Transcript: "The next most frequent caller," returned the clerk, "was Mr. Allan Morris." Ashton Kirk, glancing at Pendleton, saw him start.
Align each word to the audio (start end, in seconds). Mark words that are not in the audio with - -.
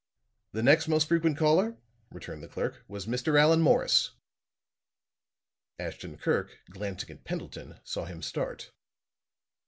"The 0.53 0.63
next 0.63 0.87
most 0.87 1.07
frequent 1.07 1.37
caller," 1.37 1.77
returned 2.09 2.41
the 2.41 2.47
clerk, 2.47 2.83
"was 2.87 3.05
Mr. 3.05 3.39
Allan 3.39 3.61
Morris." 3.61 4.09
Ashton 5.77 6.17
Kirk, 6.17 6.57
glancing 6.71 7.11
at 7.11 7.23
Pendleton, 7.23 7.79
saw 7.83 8.05
him 8.05 8.23
start. 8.23 8.71